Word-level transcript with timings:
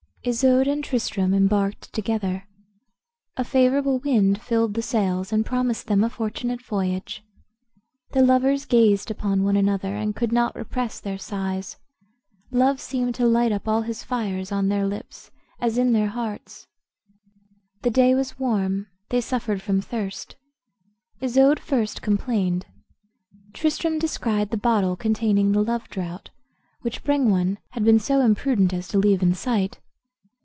Isoude 0.23 0.67
and 0.67 0.83
Tristram 0.83 1.33
embarked 1.33 1.91
together. 1.93 2.47
A 3.37 3.43
favorable 3.43 3.97
wind 3.97 4.39
filled 4.39 4.75
the 4.75 4.83
sails, 4.83 5.33
and 5.33 5.43
promised 5.43 5.87
them 5.87 6.03
a 6.03 6.11
fortunate 6.11 6.61
voyage. 6.61 7.23
The 8.11 8.21
lovers 8.21 8.65
gazed 8.65 9.09
upon 9.09 9.41
one 9.43 9.55
another, 9.57 9.95
and 9.95 10.15
could 10.15 10.31
not 10.31 10.53
repress 10.55 10.99
their 10.99 11.17
sighs. 11.17 11.77
Love 12.51 12.79
seemed 12.79 13.15
to 13.15 13.25
light 13.25 13.51
up 13.51 13.67
all 13.67 13.81
his 13.81 14.03
fires 14.03 14.51
on 14.51 14.67
their 14.67 14.85
lips, 14.85 15.31
as 15.59 15.79
in 15.79 15.91
their 15.91 16.09
hearts. 16.09 16.67
The 17.81 17.89
day 17.89 18.13
was 18.13 18.37
warm; 18.37 18.85
they 19.09 19.21
suffered 19.21 19.59
from 19.63 19.81
thirst. 19.81 20.35
Isoude 21.19 21.59
first 21.59 22.03
complained. 22.03 22.67
Tristram 23.55 23.97
descried 23.97 24.51
the 24.51 24.55
bottle 24.55 24.95
containing 24.95 25.51
the 25.51 25.63
love 25.63 25.87
draught, 25.89 26.29
which 26.81 27.03
Brengwain 27.03 27.57
had 27.71 27.83
been 27.83 27.97
so 27.97 28.21
imprudent 28.21 28.71
as 28.71 28.87
to 28.89 28.99
leave 28.99 29.23
in 29.23 29.33
sight. 29.33 29.79